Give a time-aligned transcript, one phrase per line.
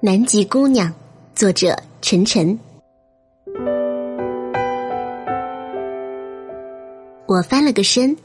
[0.00, 0.94] 南极姑娘，
[1.34, 2.56] 作者陈晨。
[7.26, 8.16] 我翻了个身，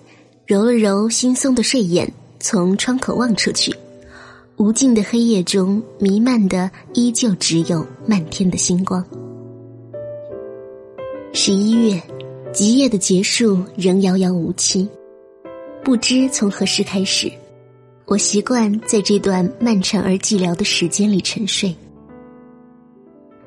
[0.45, 2.07] 揉了揉惺忪的睡眼，
[2.39, 3.75] 从窗口望出去，
[4.57, 9.03] 无尽的黑夜中弥漫的依旧只有漫天的星光。
[11.33, 11.99] 十一月，
[12.53, 14.87] 极夜的结束仍遥遥无期，
[15.83, 17.31] 不知从何时开始。
[18.11, 21.73] 我习惯在这段漫长而寂寥的时间里沉睡。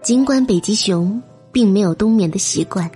[0.00, 1.22] 尽管北极熊
[1.52, 2.91] 并没有冬眠的习惯，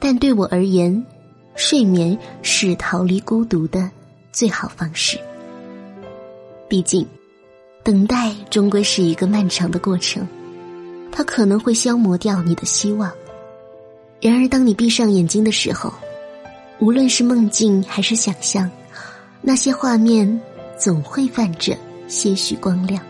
[0.00, 1.06] 但对我而言，
[1.54, 3.88] 睡眠是逃离孤独的
[4.32, 5.16] 最好方式。
[6.68, 7.06] 毕竟，
[7.84, 10.26] 等待终归是一个漫长的过程，
[11.12, 13.08] 它可能会消磨掉你的希望。
[14.20, 15.94] 然而，当你闭上眼睛的时候，
[16.80, 18.68] 无论是梦境还是想象，
[19.42, 20.40] 那些画面。
[20.82, 21.78] 总会泛着
[22.08, 23.00] 些许光亮。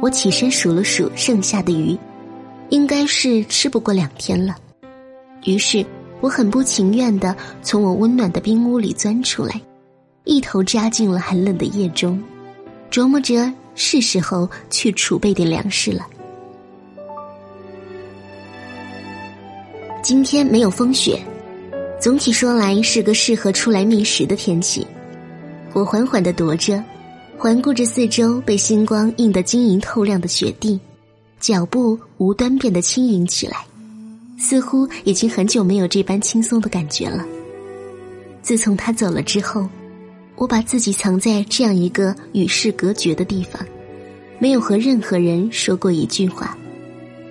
[0.00, 1.98] 我起身数了数剩下的鱼，
[2.70, 4.56] 应该是吃不过两天了。
[5.44, 5.84] 于是
[6.22, 9.60] 我很不情愿的从我温暖的冰屋里钻出来，
[10.24, 12.18] 一头扎进了寒冷的夜中，
[12.90, 16.06] 琢磨着是时候去储备点粮食了。
[20.02, 21.20] 今天没有风雪。
[21.98, 24.86] 总体说来是个适合出来觅食的天气。
[25.72, 26.82] 我缓缓的踱着，
[27.36, 30.78] 环顾着四周被星光映得晶莹透亮的雪地，
[31.40, 33.66] 脚步无端变得轻盈起来，
[34.38, 37.24] 似乎已经很久没有这般轻松的感觉了。
[38.42, 39.68] 自从他走了之后，
[40.36, 43.60] 我把自己藏在这样一个与世隔绝的地方，
[44.38, 46.56] 没有和任何人说过一句话。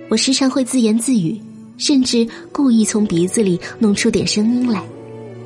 [0.08, 1.40] 我时常会自言自语。
[1.78, 4.82] 甚至故意从鼻子里弄出点声音来，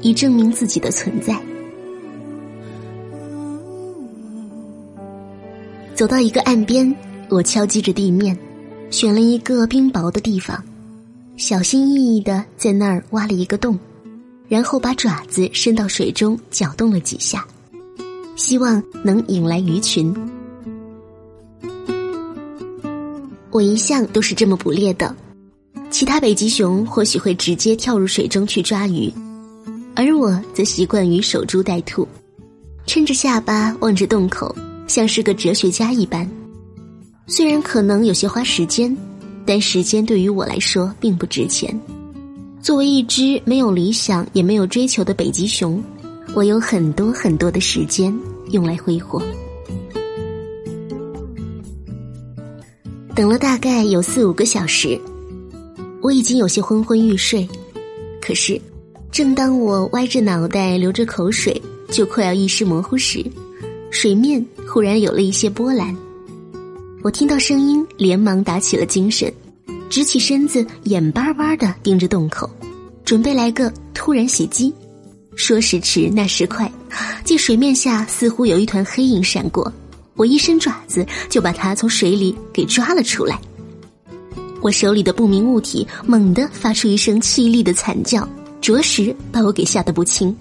[0.01, 1.41] 以证明自己的存在。
[5.95, 6.95] 走到一个岸边，
[7.29, 8.37] 我敲击着地面，
[8.91, 10.63] 选了一个冰薄的地方，
[11.37, 13.79] 小心翼翼的在那儿挖了一个洞，
[14.49, 17.47] 然后把爪子伸到水中搅动了几下，
[18.37, 20.15] 希望能引来鱼群。
[23.51, 25.15] 我一向都是这么捕猎的。
[25.91, 29.13] 其他北极熊或许会直接跳入水中去抓鱼，
[29.95, 32.07] 而我则习惯于守株待兔，
[32.87, 34.55] 撑着下巴望着洞口，
[34.87, 36.29] 像是个哲学家一般。
[37.27, 38.97] 虽然可能有些花时间，
[39.45, 41.79] 但时间对于我来说并不值钱。
[42.63, 45.83] 作为一只没有理想也没有追求的北极熊，
[46.35, 48.17] 我有很多很多的时间
[48.53, 49.21] 用来挥霍。
[53.15, 54.99] 等了大概有四五个小时。
[56.03, 57.47] 我已经有些昏昏欲睡，
[58.23, 58.61] 可是，
[59.13, 63.25] 正当我歪着脑袋流着口水，就快要意识模糊时，
[63.91, 65.95] 水面忽然有了一些波澜。
[67.03, 69.31] 我听到声音，连忙打起了精神，
[69.91, 72.49] 直起身子，眼巴巴的盯着洞口，
[73.05, 74.73] 准备来个突然袭击。
[75.37, 76.71] 说时迟，那时快，
[77.25, 79.71] 见水面下似乎有一团黑影闪过，
[80.17, 83.39] 我一伸爪子就把它从水里给抓了出来。
[84.63, 88.29] 我手里的不明物体猛地发出一声凄厉的惨叫，
[88.61, 90.37] 着实把我给吓得不轻。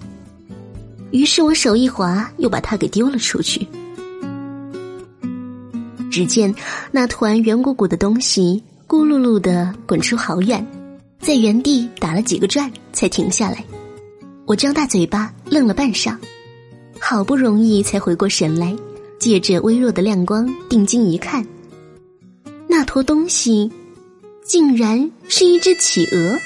[1.10, 3.66] 于是我手一滑，又把它给丢了出去。
[6.10, 6.54] 只见
[6.90, 10.64] 那团圆鼓鼓的东西咕噜噜的滚出好远，
[11.18, 13.64] 在原地打了几个转才停下来。
[14.44, 16.14] 我张大嘴巴愣了半晌，
[17.00, 18.76] 好不容易才回过神来，
[19.18, 21.46] 借着微弱的亮光定睛一看，
[22.68, 23.70] 那坨东西。
[24.44, 26.38] 竟然是一只企鹅！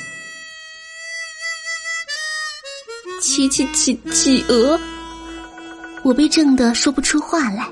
[3.22, 4.78] 企企企企鹅！
[6.02, 7.66] 我被震得说不出话来。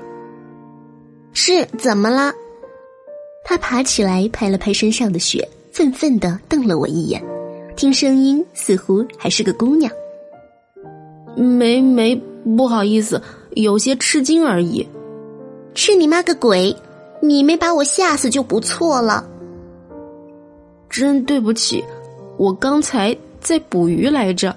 [1.33, 2.33] 是怎么了？
[3.43, 7.23] 他爬起来拍了拍身上的雪，愤愤的瞪了我一眼。
[7.75, 9.91] 听声音似乎还是个姑娘。
[11.35, 12.15] 没没，
[12.57, 13.21] 不好意思，
[13.51, 14.87] 有些吃惊而已。
[15.75, 16.75] 吃你妈个鬼！
[17.21, 19.29] 你没把我吓死就不错了。
[20.93, 21.83] 真对不起，
[22.37, 24.55] 我刚才在捕鱼来着。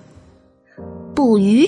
[1.15, 1.67] 捕鱼？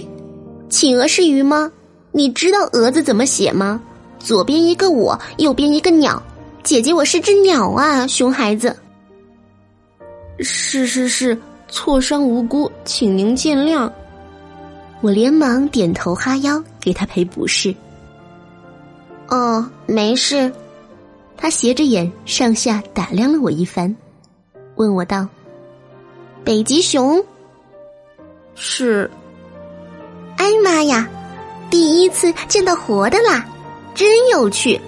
[0.68, 1.72] 企鹅是鱼吗？
[2.12, 3.80] 你知道蛾子怎么写吗？
[4.18, 6.22] 左边一个我，右边一个鸟。
[6.62, 8.76] 姐姐，我是只鸟啊，熊孩子。
[10.40, 11.38] 是是是，
[11.68, 13.90] 错伤无辜，请您见谅。
[15.00, 17.74] 我连忙点头哈腰，给他赔不是。
[19.28, 20.52] 哦，没事。
[21.38, 23.96] 他斜着眼上下打量了我一番。
[24.78, 25.26] 问我道
[26.44, 27.20] ：“北极熊，
[28.54, 29.10] 是
[30.36, 31.08] 哎妈呀，
[31.68, 33.44] 第一次见到活的啦，
[33.92, 34.80] 真有趣！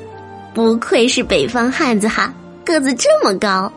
[0.55, 2.33] 不愧是北方汉子哈，
[2.65, 3.71] 个子这么高。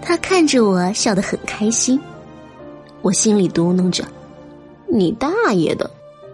[0.00, 2.00] 他看着我笑得很开心，
[3.02, 4.02] 我心里嘟囔着
[4.88, 5.90] ：“你大爷的！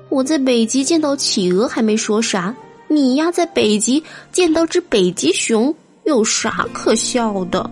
[0.08, 2.54] 我在北极见到企鹅还没说啥，
[2.86, 5.74] 你呀在北极见到只北极熊
[6.04, 7.68] 有啥可笑的？”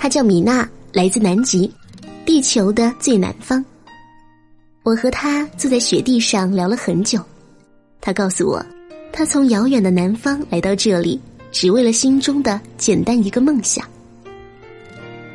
[0.00, 1.70] 他叫米娜，来自南极，
[2.24, 3.62] 地球的最南方。
[4.82, 7.20] 我和他坐在雪地上聊了很久，
[8.00, 8.64] 他告诉我，
[9.12, 11.20] 他从遥远的南方来到这里，
[11.52, 13.86] 只为了心中的简单一个梦想。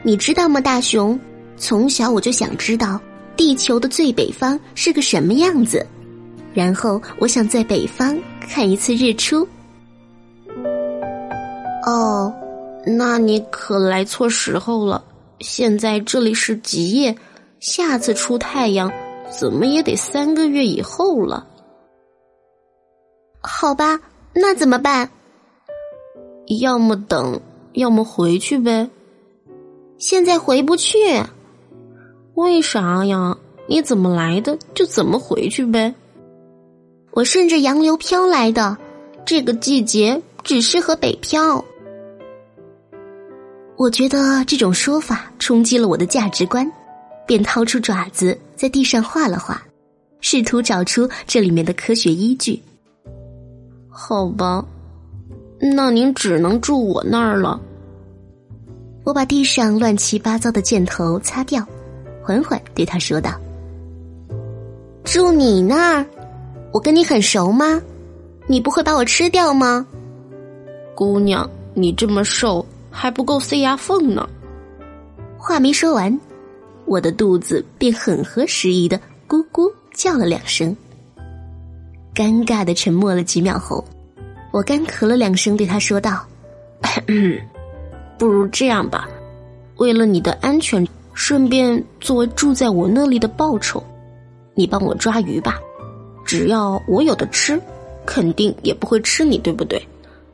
[0.02, 1.18] 你知道吗，大熊？
[1.58, 3.00] 从小我就想知道
[3.38, 5.86] 地球的最北方是个什么样子，
[6.56, 9.48] 然后我想在北方看一次日出。
[11.86, 12.34] 哦，
[12.86, 15.04] 那你可来错时候了，
[15.40, 17.18] 现在这里是极夜，
[17.60, 18.92] 下次出太阳。
[19.28, 21.48] 怎么也得三个月以后了。
[23.42, 24.00] 好吧，
[24.34, 25.10] 那怎么办？
[26.62, 27.42] 要么等，
[27.74, 28.88] 要么回去呗。
[29.98, 31.00] 现在回不去，
[32.36, 33.36] 为啥呀？
[33.68, 35.96] 你怎么来的就怎么回去呗。
[37.12, 38.78] 我顺着洋流飘来的，
[39.26, 41.66] 这个季节只适合北漂。
[43.77, 46.69] 我觉得这种说法冲击了我的价值观。
[47.27, 49.60] 便掏出爪子在地上画了画，
[50.22, 52.62] 试图找出这里面的科学依据。
[53.89, 54.63] 好吧，
[55.74, 57.60] 那您只能住我那儿了。
[59.04, 61.66] 我把地上乱七八糟的箭头擦掉，
[62.22, 63.31] 缓缓对他说道
[65.04, 66.06] ：“住你那儿？
[66.72, 67.81] 我跟你很熟吗？
[68.45, 69.83] 你不会把我吃掉吗？”
[70.94, 72.63] 姑娘，你这么瘦
[72.96, 74.28] 还不够塞牙缝呢。
[75.38, 76.18] 话没说完。
[76.86, 78.98] 我的肚子便很合时宜的
[79.28, 80.76] 咕咕叫了两声。
[82.14, 83.84] 尴尬的沉默了几秒后，
[84.52, 86.26] 我干咳了两声，对他说道
[88.18, 89.10] ：“不如这样吧，
[89.78, 93.84] 为了你的安全，顺便作为住在我那里的报酬，
[94.54, 95.60] 你帮我抓鱼吧。
[96.24, 97.60] 只要我有的吃，
[98.06, 99.84] 肯定也不会吃你，对不对？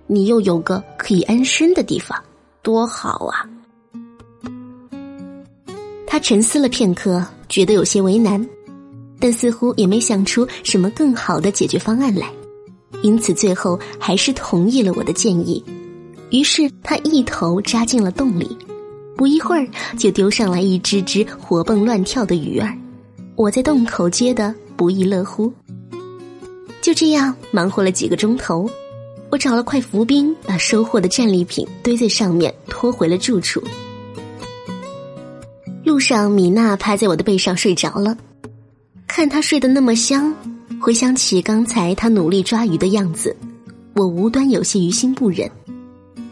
[0.05, 2.21] 你又有个可以安身的地方，
[2.61, 3.47] 多好啊！”
[6.07, 8.45] 他沉思了片刻，觉得有些为难，
[9.19, 12.29] 但似乎也没想出什么更好的解决方案来，
[13.01, 15.63] 因此最后还是同意了我的建议。
[16.29, 18.57] 于是他一头扎进了洞里，
[19.15, 19.67] 不一会儿
[19.97, 22.77] 就丢上来一只只活蹦乱跳的鱼儿。
[23.35, 25.51] 我在洞口接的不亦乐乎。
[26.81, 28.69] 就这样忙活了几个钟头，
[29.31, 33.63] 我找了块浮冰，把收获的战利品堆在上面，拖回了住处。
[35.85, 38.17] 路上，米娜趴在我的背上睡着了。
[39.07, 40.35] 看她睡得那么香，
[40.81, 43.33] 回想起刚才她努力抓鱼的样子，
[43.93, 45.49] 我无端有些于心不忍。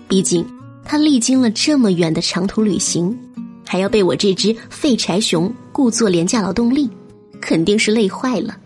[0.09, 0.45] 毕竟
[0.83, 3.17] 她历经了这么远的长途旅行，
[3.65, 6.89] 还要被我这只废柴熊故作廉价劳动力，
[7.39, 8.57] 肯定是累坏了。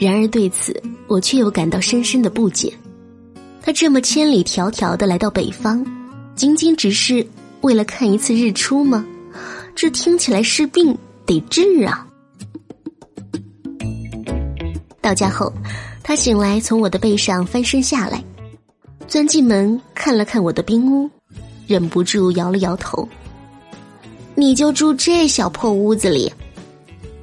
[0.00, 2.72] 然而对此，我却又感到深深的不解。
[3.60, 5.84] 他这么千里迢迢的来到北方，
[6.36, 7.26] 仅仅只是。
[7.60, 9.04] 为了看一次日出吗？
[9.74, 10.96] 这听起来是病
[11.26, 12.06] 得治啊！
[15.00, 15.52] 到家后，
[16.04, 18.22] 他醒来，从我的背上翻身下来，
[19.08, 21.10] 钻进门看了看我的冰屋，
[21.66, 23.08] 忍不住摇了摇头
[24.36, 26.32] ：“你就住这小破屋子里？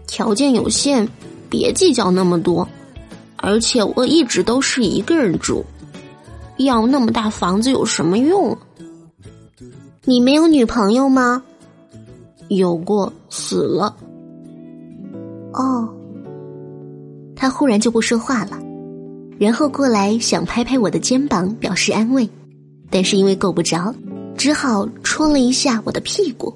[0.05, 1.07] 条件有限，
[1.49, 2.67] 别计较那么多。
[3.45, 5.63] 而且我一直都是一个人住，
[6.57, 8.57] 要那么大房子有什么用？”
[10.03, 11.43] 你没有女朋友吗？
[12.47, 13.95] 有过，死了。
[15.53, 15.87] 哦，
[17.35, 18.59] 他忽然就不说话了，
[19.39, 22.27] 然后过来想拍拍我的肩膀表示安慰，
[22.89, 23.93] 但是因为够不着，
[24.35, 26.51] 只好戳了一下我的屁股。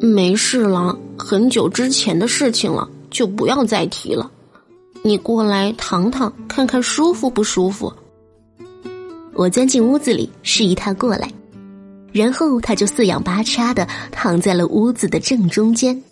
[0.00, 4.30] 没事了，很久之前的事情了，就不要再提了。
[5.04, 7.92] 你过来躺躺，看看舒服不舒服？
[9.34, 11.28] 我钻进屋子里，示意他过来。
[12.12, 16.02] 然后他就四仰八叉的躺在了屋子的正中间。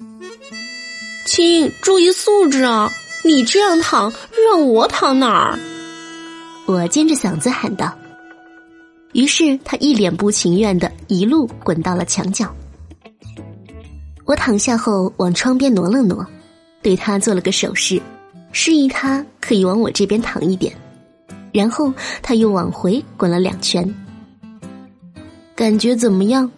[1.26, 2.90] 亲，注意素质啊！
[3.22, 4.10] 你这样躺，
[4.48, 5.58] 让我躺哪儿？
[6.66, 7.94] 我尖着嗓子喊道。
[9.12, 12.52] 于是他一脸不情愿的一路滚到了墙角。
[14.24, 16.26] 我躺下后往窗边挪了挪，
[16.80, 18.00] 对他做了个手势，
[18.52, 20.72] 示意他可以往我这边躺一点。
[21.52, 21.92] 然后
[22.22, 23.94] 他又往回滚了两圈。
[25.56, 26.50] 感觉怎么样？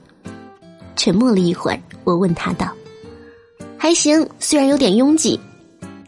[0.96, 2.70] 沉默了一会儿，我问他道
[3.78, 5.40] ：“还行，虽然有点拥挤，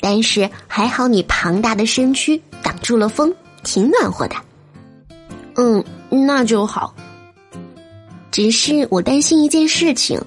[0.00, 4.37] 但是还好你庞大的身躯挡住了风，挺暖和的。”
[5.57, 6.95] 嗯，那就好。
[8.31, 10.21] 只是我担心一件事情，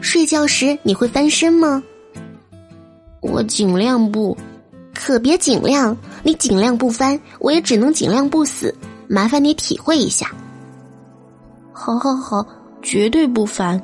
[0.00, 1.82] 睡觉时你会翻身吗？
[3.20, 4.36] 我尽量不，
[4.94, 8.74] 可别尽量，你尽量不翻，我也只能尽量不死。
[9.08, 10.30] 麻烦你体会一下。
[11.72, 12.46] 好，好，好，
[12.82, 13.82] 绝对不翻。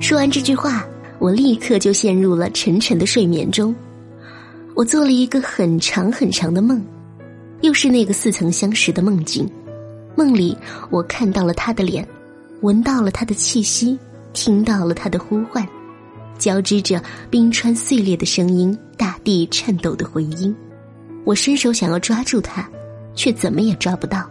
[0.00, 0.84] 说完这句话，
[1.18, 3.74] 我立刻就陷入了沉沉的睡眠中。
[4.74, 6.84] 我做了一个很长很长的梦。
[7.62, 9.50] 又是那个似曾相识的梦境，
[10.14, 10.56] 梦里
[10.90, 12.06] 我看到了他的脸，
[12.60, 13.98] 闻到了他的气息，
[14.34, 15.66] 听到了他的呼唤，
[16.38, 20.54] 交织着冰川碎裂的声音，大地颤抖的回音。
[21.24, 22.68] 我伸手想要抓住他，
[23.14, 24.30] 却怎么也抓不到，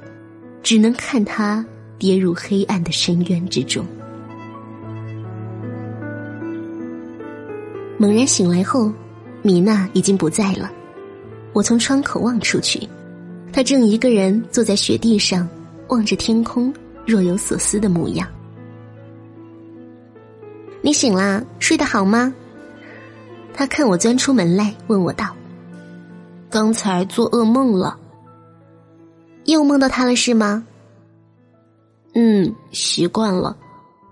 [0.64, 1.66] 只能看他
[2.00, 3.86] 跌入黑暗的深渊之中。
[7.98, 8.92] 猛然醒来后，
[9.42, 10.72] 米娜已经不在了。
[11.54, 12.88] 我从窗口望出去。
[13.54, 15.48] 她正一个人坐在雪地上，
[15.88, 16.74] 望着天空，
[17.06, 18.28] 若有所思的模样。
[20.86, 21.44] 你醒啦？
[21.58, 22.32] 睡得好吗？
[23.56, 25.36] 他看我钻出门来，问我道
[26.48, 27.98] ：“刚才做噩梦了，
[29.46, 30.64] 又梦到他了是吗
[32.14, 33.58] ？”“嗯，习惯了，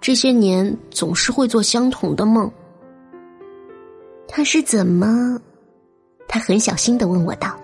[0.02, 2.52] 这些年总是会做相同的梦。”
[4.28, 5.40] 他是怎么？
[6.28, 7.56] 他很小心的问我道。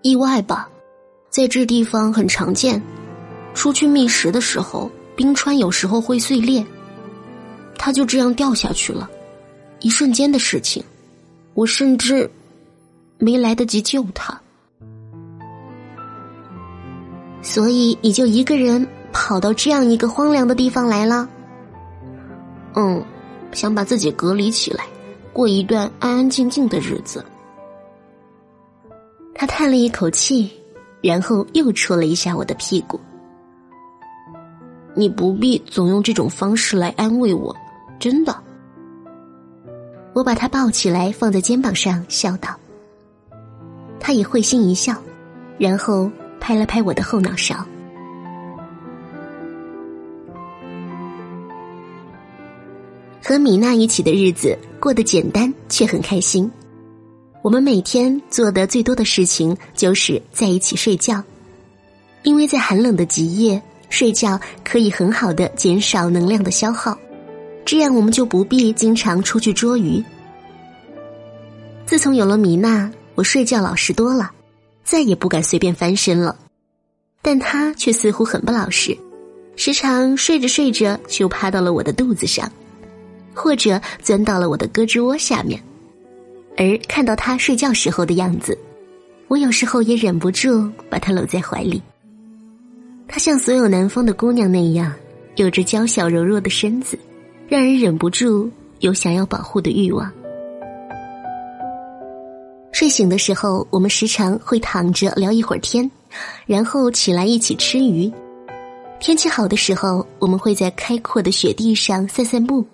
[0.00, 0.70] 意外吧，
[1.28, 2.82] 在这地方很常见。
[3.52, 6.64] 出去觅食的时候，冰川有时候会碎裂，
[7.82, 9.08] 他就这样掉下去了，
[9.80, 10.84] 一瞬间的事情。
[11.54, 12.30] 我甚至
[13.16, 14.38] 没来得及救他，
[17.40, 21.26] 所以你就一个人跑到这样一个荒凉的地方来了。
[22.74, 23.02] 嗯，
[23.50, 24.84] 想把自己隔离起来，
[25.32, 27.24] 过一段安安静静的日子。
[29.34, 30.50] 他叹了一口气，
[31.00, 33.00] 然后又戳了一下我的屁股。
[34.94, 37.56] 你不必总用这种方式来安慰我，
[38.00, 38.34] 真的。
[40.12, 42.58] 我把他抱起来放在肩膀上，笑道。
[44.00, 45.00] 他也会心一笑，
[45.58, 47.64] 然后拍了拍我的后脑勺。
[53.22, 56.50] 和米娜一起的日子过得简单，却很开心。
[57.42, 61.22] 我们每天做的最多的事情就是在一起睡觉，
[62.24, 66.98] 因为在寒冷的极夜，睡觉可以很好的减少能量的消耗，
[67.70, 70.02] 这样我们就不必经常出去捉鱼。
[71.86, 74.28] 自从有了米娜，我睡觉老实多了，
[74.82, 76.36] 再也不敢随便翻身了。
[77.22, 78.98] 但她却似乎很不老实，
[79.54, 82.50] 时常睡着睡着就趴到了我的肚子上，
[83.32, 85.62] 或者钻到了我的胳肢窝下面。
[86.56, 88.58] 而看到他睡觉时候的样子，
[89.28, 91.80] 我有时候也忍不住把他搂在怀里。
[93.06, 94.92] 他像所有南方的姑娘那样，
[95.36, 96.98] 有着娇小柔弱的身子，
[97.50, 100.08] 让人忍不住有想要保护的欲望。
[102.70, 105.90] 睡醒的时候，我们时常会躺着聊一会儿天，
[106.46, 108.08] 然后起来一起吃鱼。
[109.00, 112.64] 天气好的时候，我们会在开阔的雪地上散散步，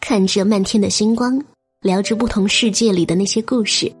[0.00, 1.40] 看着漫天的星光。
[1.82, 3.92] 聊着不同世界里的那些故事，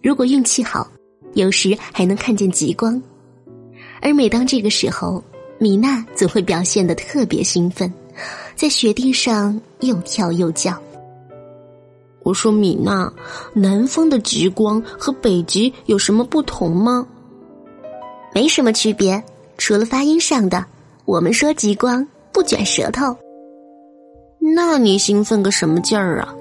[0.00, 0.86] 如果运气好，
[1.34, 3.02] 有时还能看见极光。
[4.00, 5.24] 而每当这个时候，
[5.58, 7.92] 米娜总会表现的特别兴奋，
[8.56, 10.76] 在雪地上又跳又叫。
[12.22, 13.12] 我说：“米娜，
[13.52, 17.06] 南方的极光和北极有什么不同吗？”
[18.34, 19.22] 没什么区别，
[19.56, 20.64] 除了发音上的。
[21.04, 23.16] 我们说极光不卷舌头。
[24.40, 26.34] 那你兴奋个什么劲儿啊？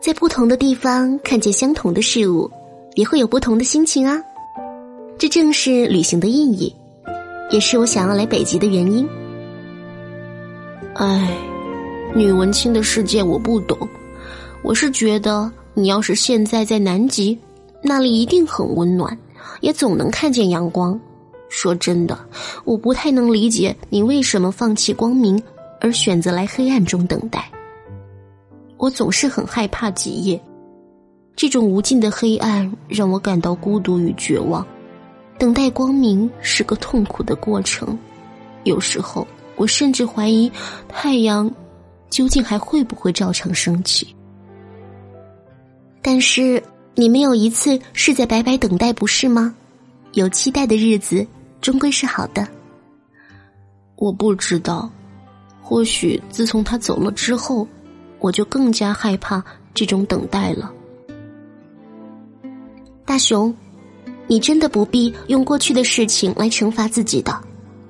[0.00, 2.48] 在不同的地方看见相同的事物，
[2.94, 4.22] 也会有不同的心情啊。
[5.18, 6.72] 这正是旅行的意义，
[7.50, 9.08] 也是我想要来北极的原因。
[10.98, 11.30] 唉，
[12.14, 13.76] 女文青的世界我不懂。
[14.62, 17.38] 我是觉得，你要是现在在南极，
[17.82, 19.16] 那里一定很温暖，
[19.60, 20.98] 也总能看见阳光。
[21.50, 22.18] 说真的，
[22.64, 25.40] 我不太能理解你为什么放弃光明，
[25.82, 27.44] 而选择来黑暗中等待。
[28.78, 30.40] 我总是很害怕极夜，
[31.34, 34.66] 这种无尽的黑暗让我感到孤独与绝望。
[35.38, 37.98] 等待光明是个痛苦的过程，
[38.64, 40.50] 有时候我甚至怀疑
[40.88, 41.52] 太阳
[42.10, 44.14] 究竟还会不会照常升起。
[46.02, 46.62] 但是
[46.94, 49.54] 你没有一次是在白白等待，不是吗？
[50.12, 51.26] 有期待的日子
[51.60, 52.46] 终归是好的。
[53.96, 54.88] 我不知道，
[55.60, 57.66] 或许自从他走了之后，
[58.18, 59.42] 我就更加害怕
[59.74, 60.72] 这种等待了。
[63.04, 63.54] 大熊，
[64.26, 67.38] 你真的不必用过去的事情来惩罚自己的，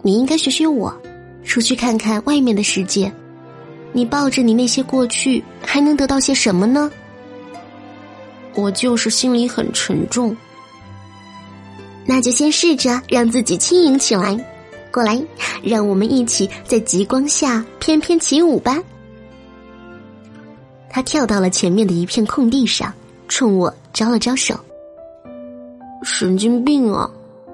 [0.03, 0.95] 你应该学学我，
[1.47, 3.11] 出去看看外面的世界。
[3.93, 6.91] 你抱着你那些过去，还能得到些什么呢？
[8.55, 10.37] 我就是心里很沉重。
[12.05, 14.39] 那就先试着让自己轻盈起来。
[14.93, 15.23] 过来，
[15.63, 18.79] 让我们一起在极光下翩翩起舞吧。
[20.89, 22.93] 他跳到了前面的一片空地上，
[23.29, 24.59] 冲我招了招手。
[26.03, 27.11] 神经病啊！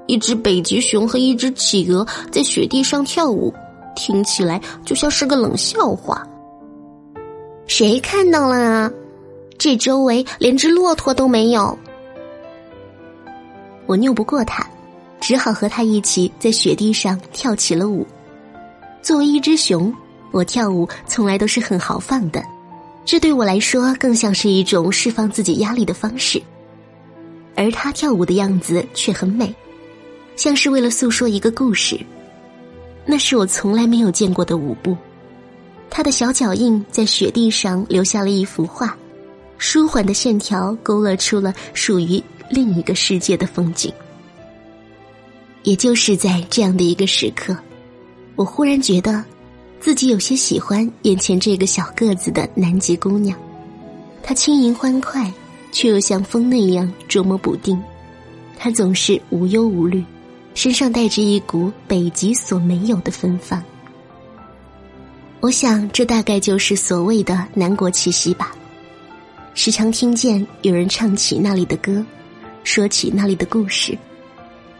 [0.06, 3.52] 一只北极熊和一只企鹅在雪地上跳舞，
[3.94, 6.26] 听起来就像是个冷笑话。
[7.66, 8.92] 谁看到了啊？
[9.58, 11.78] 这周围连只骆驼都没有。
[13.86, 14.66] 我拗不过他，
[15.20, 18.06] 只好和他一起在雪地上跳起了舞。
[19.00, 19.94] 作为一只熊，
[20.30, 22.42] 我跳舞从来都是很豪放的，
[23.04, 26.42] 这对我来说更像是一种释放自己压力的方式。
[27.54, 29.54] 而他跳舞的样子却很美，
[30.36, 31.98] 像是为了诉说一个故事。
[33.04, 34.96] 那是我从来没有见过的舞步。
[35.90, 38.96] 他的小脚印在雪地上留下了一幅画，
[39.58, 43.92] 舒缓的线条勾勒出了属于另一个世界的风景。
[45.64, 47.56] 也就是在这样的一个时刻，
[48.36, 49.22] 我忽然觉得，
[49.80, 53.38] 自己有些喜欢眼前这个小个子的南极姑娘。
[54.22, 55.32] 她轻盈欢快，
[55.72, 57.80] 却又像风那样捉摸不定。
[58.58, 60.02] 她总是无忧无虑，
[60.54, 63.62] 身上带着一股北极所没有的芬芳。
[65.40, 68.54] 我想，这大概就是所谓的南国气息吧。
[69.54, 72.04] 时常听见有人唱起那里的歌，
[72.64, 73.98] 说起那里的故事，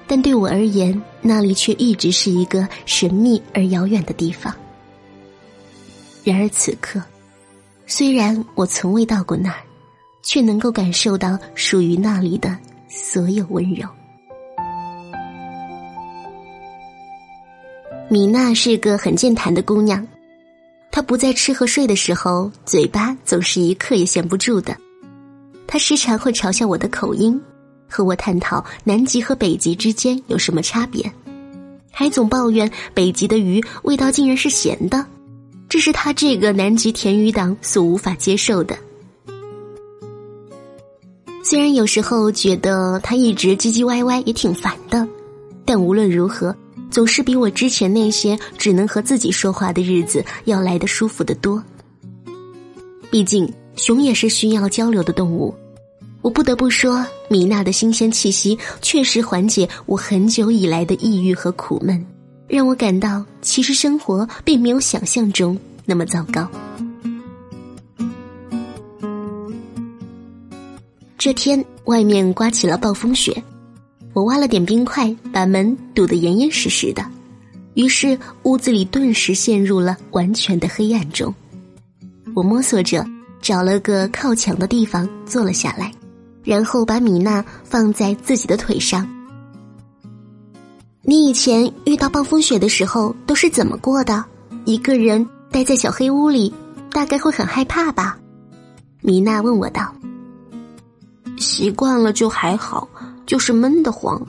[0.06, 4.54] 但对我而言，那里却一直是一个神秘而遥远的地方。
[6.22, 7.02] 然而此刻，
[7.86, 9.58] 虽然我从未到过那儿，
[10.22, 12.56] 却能够感受到属于那里的
[12.88, 13.88] 所有温柔。
[18.12, 20.06] 米娜是个很健谈的姑娘。
[20.90, 24.76] 她不在吃和睡的时候，嘴巴总是一刻也闲不住的。
[25.66, 27.40] 他时常会嘲笑我的口音，
[27.88, 31.10] 和我探讨南极和北极之间有什么差别，
[31.90, 35.06] 还总抱怨北极的鱼味道竟然是咸的，
[35.66, 38.76] 这是他这个南极甜鱼党所无法接受的。
[41.42, 45.08] 虽然有时候觉得他一直唧唧歪歪也挺烦的，
[45.64, 46.54] 但无论如何。
[46.92, 51.60] 总是比我之前那些只能和自己说话的日子要来的舒服的多。
[53.10, 55.54] 毕竟熊也是需要交流的动物，
[56.20, 62.06] 我不得不说，米娜的新鲜气息确实缓解我很久以来的抑郁和苦闷，
[62.46, 66.46] 让我感到其实生活并没有想象中那么糟糕。
[71.16, 73.42] 这天外面刮起了暴风雪。
[74.12, 77.04] 我挖了点冰块，把门堵得严严实实的，
[77.74, 81.34] 于是屋子里顿时陷入了完全的黑暗中。
[82.34, 83.06] 我摸索着
[83.40, 85.92] 找了个靠墙的地方坐了下来，
[86.44, 89.08] 然后把米娜放在自己的腿上。
[91.02, 94.24] 你以前遇到暴风雪的时候都是怎么过的？
[94.64, 96.54] 一个人待在小黑屋里，
[96.92, 98.18] 大概会很害怕吧？
[99.00, 99.92] 米娜问我道。
[101.38, 102.88] 习惯了就还好。
[103.26, 104.20] 就是闷得慌。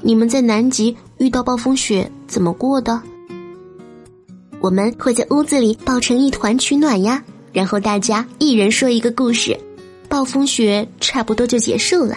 [0.00, 3.02] 你们在南极遇到暴风雪怎么过的？
[4.60, 9.58] 我们会在屋子里抱成一团取暖呀，然后大家一人说一个故事，
[10.08, 12.16] 暴风雪差不多就结束了。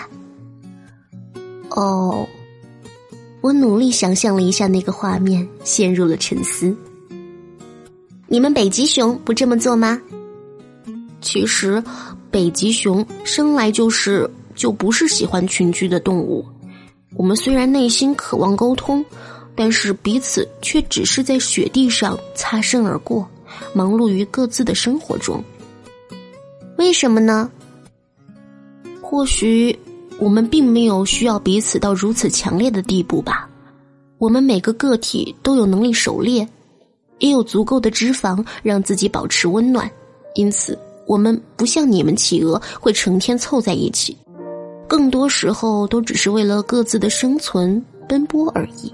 [1.69, 2.27] 哦，
[3.41, 6.75] 我努力想象了一下那个画面，陷入了沉思。
[8.27, 10.01] 你们北极熊不这么做吗？
[11.19, 11.83] 其实，
[12.31, 14.29] 北极熊生来就是。
[14.61, 16.45] 就不是喜欢群居的动物。
[17.15, 19.03] 我们虽然内心渴望沟通，
[19.55, 23.27] 但是彼此却只是在雪地上擦身而过，
[23.73, 25.43] 忙碌于各自的生活中。
[26.77, 27.49] 为什么呢？
[29.01, 29.75] 或许
[30.19, 33.49] 我们并没有需要彼此到如此强烈的地步吧。
[34.19, 36.47] 我们每个个体都有能力狩猎，
[37.17, 39.89] 也有足够的脂肪让自己保持温暖，
[40.35, 44.15] 因此我们不像你们企鹅会成天凑在一起。
[44.91, 48.93] 更多时候都只是为了各自的生存奔波而已，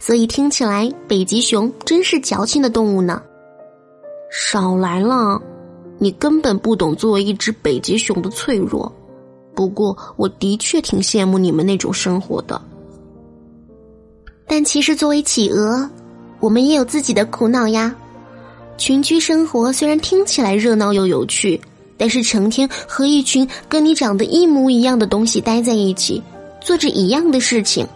[0.00, 3.22] 所以听起来北极熊真是矫情的动物呢。
[4.28, 5.40] 少来了，
[5.98, 8.92] 你根本不懂作为一只北极熊的脆弱。
[9.54, 12.60] 不过我的确挺羡慕你们那种生活的。
[14.48, 15.88] 但其实作为企鹅，
[16.40, 17.94] 我们也有自己的苦恼呀。
[18.76, 21.60] 群居生活虽然听起来热闹又有趣，
[21.98, 26.22] 但是成天和一群跟你长得一模一样的东西待在一起，
[26.62, 27.86] 做着一样的事情，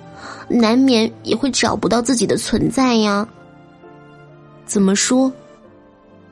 [0.48, 3.26] 难免也会找不到自己的存在呀。
[4.66, 5.32] 怎么说？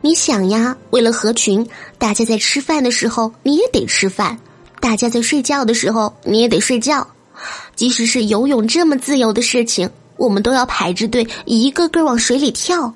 [0.02, 4.38] 你想呀，为了合群，大家在吃饭的时候你也得吃饭，
[4.80, 7.06] 大家在睡觉的时候你也得睡觉，
[7.76, 9.88] 即使是游泳这么自由的事情。
[10.16, 12.92] 我们都要排着队，一个个往水里跳。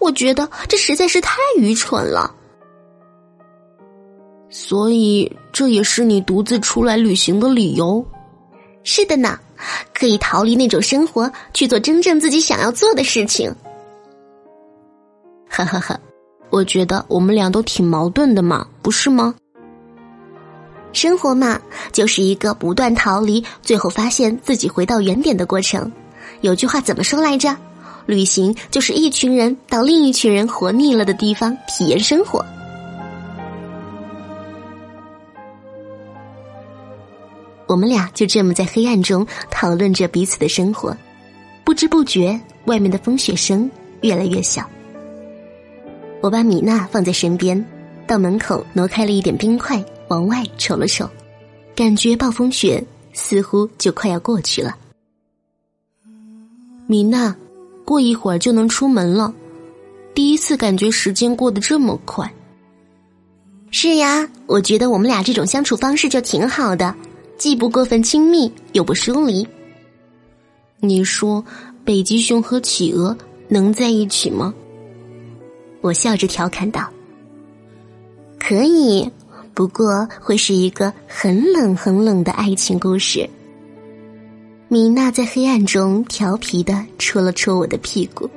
[0.00, 2.34] 我觉得这实在是太愚蠢了。
[4.54, 8.06] 所以这也是你独自出来旅行的理由。
[8.84, 9.36] 是的呢，
[9.92, 13.52] 可以逃离那种生活，去做真正自己想要做的事情。
[15.48, 15.98] 哈哈哈，
[16.50, 19.34] 我觉得我们俩都挺矛盾的嘛，不是吗？
[20.92, 25.90] 生活嘛，就是一个不断逃离，最后发现自己回到原点的过程。
[26.42, 27.56] 有句话怎么说来着？
[28.06, 32.44] 旅行就是一群人到另一群人活腻了的地方体验生活。
[37.66, 40.96] 我们俩就这么在黑暗中讨论着彼此的生活，
[41.64, 43.70] 不知不觉，外面的风雪声
[44.02, 44.68] 越来越小。
[46.20, 47.64] 我把米娜放在身边，
[48.06, 51.08] 到门口挪开了一点冰块，往外瞅了瞅，
[51.74, 54.76] 感觉暴风雪似乎就快要过去了。
[56.86, 57.34] 米娜，
[57.84, 59.32] 过一会儿就能出门了。
[60.14, 62.30] 第一次感觉时间过得这么快。
[63.70, 66.94] 是呀，我觉得我们俩这种相处方式就挺好的，
[67.36, 69.46] 既不过分亲密，又不疏离。
[70.80, 71.44] 你说
[71.84, 73.16] 北极熊和企鹅
[73.48, 74.54] 能在一起吗？
[75.80, 76.88] 我笑着调侃道
[78.40, 79.10] ：“可以，
[79.52, 83.28] 不过会是一个很冷很冷的爱情故事。”
[84.68, 88.28] 米娜在黑暗中调皮的戳了戳我的屁股。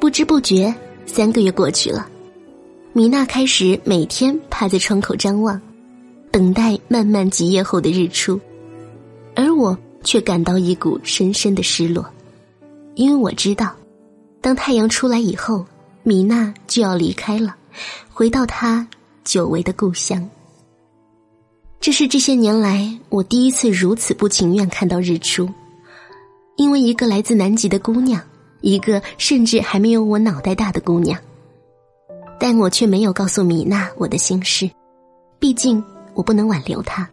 [0.00, 0.74] 不知不觉，
[1.06, 2.06] 三个月过去了，
[2.96, 5.60] 米娜开始每天趴在窗口张望，
[6.30, 8.40] 等待漫漫极夜后的日出，
[9.34, 12.08] 而我却感到一股深深的失落，
[12.94, 13.74] 因为我知道，
[14.40, 15.66] 当太阳出来以后，
[16.04, 17.56] 米娜就要离开了，
[18.12, 18.86] 回到她。
[19.24, 20.28] 久违的故乡，
[21.80, 25.48] 这是这些年来我第一次如此不情愿看到日出，
[26.56, 28.20] 因为一个来自南极的姑娘，
[28.60, 31.18] 一个甚至还没有我脑袋大的姑娘，
[32.38, 34.70] 但我却没有告诉米娜我的心事，
[35.38, 35.82] 毕竟
[36.14, 37.08] 我不能挽留她，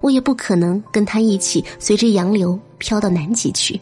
[0.00, 3.80] 我也不可能跟她一起随着洋流飘到南极去。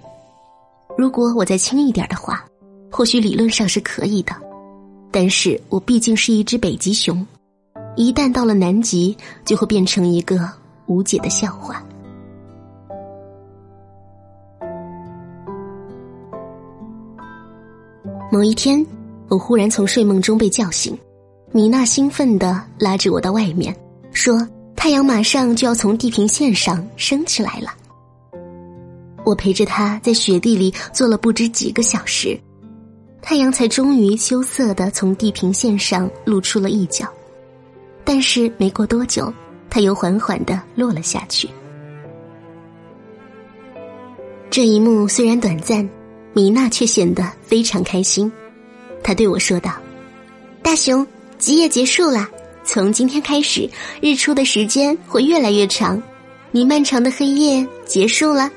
[0.97, 2.45] 如果我再轻一点的话，
[2.91, 4.35] 或许理论上是可以的，
[5.11, 7.27] 但是我毕竟是一只北极熊。
[7.97, 10.49] 一旦到了南极，就会变成一个
[10.87, 11.83] 无解的笑话。
[18.31, 18.85] 某一天，
[19.29, 20.97] 我忽然从睡梦中被叫醒，
[21.53, 23.75] 米娜兴奋的拉着我到外面，
[24.13, 27.75] 说：“太阳马上就要从地平线上升起来了。”
[29.25, 32.39] 我陪着她在雪地里坐了不知几个小时，
[33.21, 37.13] 太阳才终于羞涩的从地平线上露出了一角。
[38.05, 39.33] 但是没过多久，
[39.69, 41.49] 它又缓缓的落了下去。
[44.49, 45.87] 这一幕虽然短暂，
[46.33, 48.31] 米娜却显得非常开心。
[49.03, 49.73] 他对我说道
[50.63, 51.07] ：“大熊，
[51.39, 52.29] 极夜结束了，
[52.65, 53.69] 从今天开始，
[54.01, 56.03] 日出的时间会越来越长，
[56.51, 58.51] 你漫长的黑夜结束了。”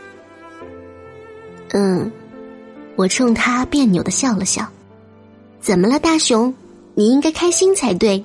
[1.72, 2.12] 嗯，
[2.96, 4.68] 我冲他别扭的笑了笑。
[5.62, 6.54] 怎么了，大熊？
[6.96, 8.24] 你应该开心才对。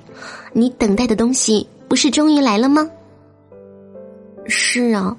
[0.51, 2.89] 你等待的东西不是终于来了吗？
[4.47, 5.15] 是啊，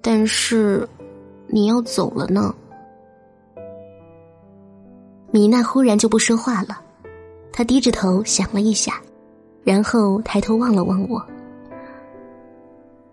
[0.00, 0.88] 但是
[1.48, 2.54] 你要走了呢。
[5.30, 6.80] 米娜忽然就不说话了，
[7.52, 9.00] 她低着头想了一下，
[9.62, 11.24] 然后抬头望了望我。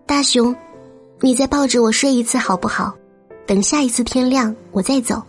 [0.04, 0.54] 大熊，
[1.20, 2.94] 你再抱着我睡一次好不好？
[3.46, 5.22] 等下一次天亮我再走。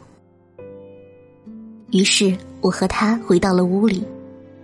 [1.91, 4.03] 于是我和他回到了屋里。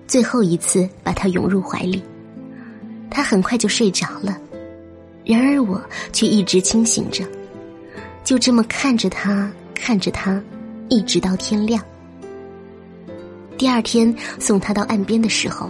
[0.08, 2.00] 最后一次把他拥入怀里，
[3.10, 4.40] 他很快就睡着了，
[5.26, 5.82] 然而我
[6.14, 7.26] 却一直清醒着，
[8.24, 10.40] 就这么看着他，看着他，
[10.90, 11.84] 一直到天亮。
[13.58, 15.70] 第二天送他到岸边的时候，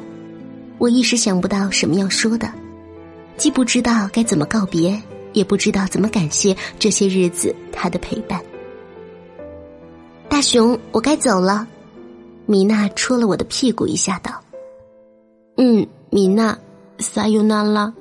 [0.78, 2.52] 我一时想不到什么要说的，
[3.38, 5.00] 既不知道该怎么告别，
[5.34, 8.42] 也不知道怎么感谢这些日子他的陪伴。
[10.28, 11.68] 大熊，我该走了。
[12.48, 14.32] 米娜戳了我的屁股一下，道
[15.58, 16.58] ：“嗯，米娜，
[17.00, 17.94] 撒尤那拉。”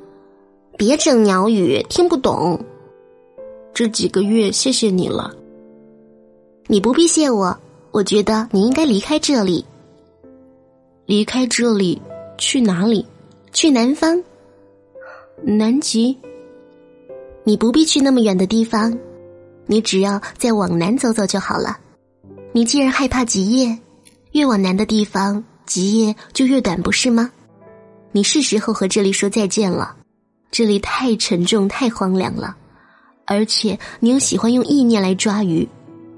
[0.76, 2.58] 别整鸟语，听不懂。
[3.72, 5.32] 这几个月谢谢你了。
[6.66, 7.56] 你不必谢我，
[7.90, 9.64] 我觉得你应该离开这里。
[11.06, 12.00] 离开这里
[12.38, 13.06] 去哪里？
[13.52, 14.22] 去南方，
[15.42, 16.18] 南极。
[17.44, 18.98] 你不必去那么远的地方，
[19.66, 21.78] 你只要再往南走走就好了。
[22.52, 23.78] 你既然害怕极夜，
[24.32, 27.30] 越往南的地方极夜就越短，不是吗？
[28.12, 29.94] 你是时候和这里说再见了。
[30.50, 32.56] 这里太沉重，太荒凉了，
[33.26, 35.68] 而且你又喜欢用意念来抓鱼，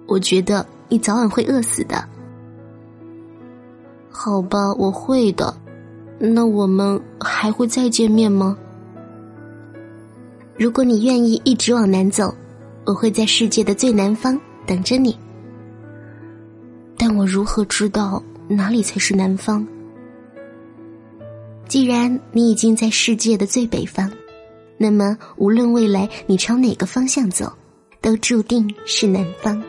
[0.07, 2.09] 我觉得你早晚会饿死的。
[4.19, 5.55] 好吧，我会的。
[6.19, 8.57] 那我们还会再见面吗？
[10.57, 12.35] 如果你愿意一直往南走，
[12.87, 15.17] 我会在世界的最南方等着你。
[16.97, 19.65] 但我如何知道哪里才是南方？
[21.69, 24.11] 既然你已经在世界的最北方。
[24.79, 27.53] 那么，无论未来你朝哪个方向走，
[28.01, 29.63] 都注定是南方。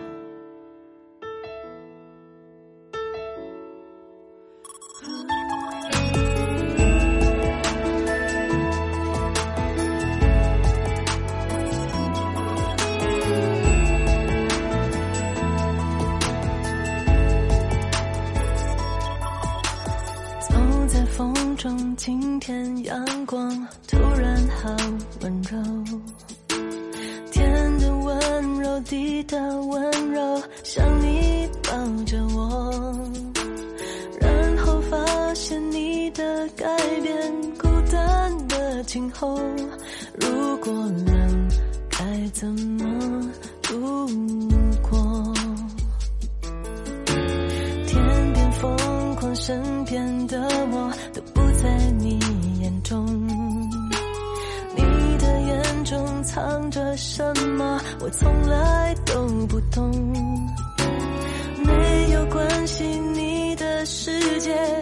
[64.47, 64.76] 世